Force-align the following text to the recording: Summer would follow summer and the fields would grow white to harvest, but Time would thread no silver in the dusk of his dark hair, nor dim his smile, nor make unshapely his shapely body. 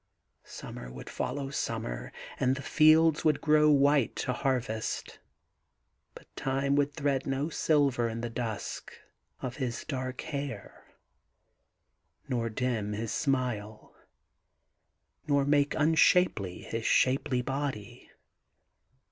Summer 0.47 0.91
would 0.91 1.11
follow 1.11 1.51
summer 1.51 2.11
and 2.39 2.55
the 2.55 2.63
fields 2.63 3.23
would 3.23 3.39
grow 3.39 3.69
white 3.69 4.15
to 4.15 4.33
harvest, 4.33 5.19
but 6.15 6.25
Time 6.35 6.75
would 6.75 6.95
thread 6.95 7.27
no 7.27 7.49
silver 7.49 8.09
in 8.09 8.21
the 8.21 8.29
dusk 8.31 8.93
of 9.43 9.57
his 9.57 9.83
dark 9.85 10.21
hair, 10.21 10.85
nor 12.27 12.49
dim 12.49 12.93
his 12.93 13.11
smile, 13.13 13.93
nor 15.27 15.45
make 15.45 15.75
unshapely 15.75 16.63
his 16.63 16.83
shapely 16.87 17.43
body. 17.43 18.09